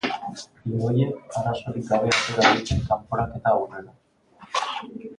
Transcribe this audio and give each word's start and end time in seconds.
Lehoiek 0.67 1.35
arazorik 1.41 1.85
gabe 1.91 2.09
atera 2.15 2.53
dute 2.57 2.81
kanporaketa 2.89 3.55
aurrera. 3.59 4.71